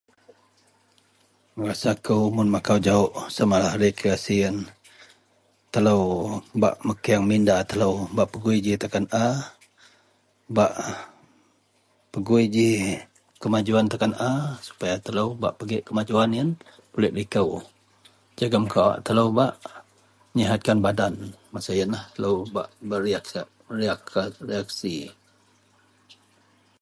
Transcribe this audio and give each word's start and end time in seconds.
Rasa 1.65 1.91
kou 2.05 2.23
mun 2.35 2.47
makau 2.55 2.77
jau 2.85 3.03
samalah 3.35 3.73
reakresi 3.81 4.33
yian 4.41 4.55
telo 5.73 5.95
bak 6.61 6.75
meking 6.87 7.21
minda 7.29 7.55
telo 7.69 7.89
ji 7.99 8.05
bak 8.17 8.27
pegui 8.33 8.57
ji 8.65 8.73
takan 8.83 9.05
a. 9.25 9.27
Kemajuan 13.41 13.85
takan 13.91 14.13
a 14.31 14.33
supaya 14.67 14.95
telo 15.05 15.23
bak 15.41 15.53
pigek 15.57 15.83
kemajuan 15.87 16.29
takan 16.31 16.51
a 16.51 16.51
pulik 16.91 17.15
liko 17.17 17.43
jegam 18.37 18.65
telo 19.05 19.25
ba 19.37 19.45
menyihat 20.33 20.61
badan 20.85 21.13
masa 21.53 21.71
yian 21.77 21.91
telo 22.13 22.31
bak 22.55 22.67
bereaksi. 22.89 24.95